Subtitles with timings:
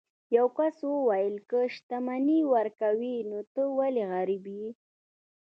[0.37, 4.69] یو کس وویل که شتمني ورکوي نو ته ولې غریب یې.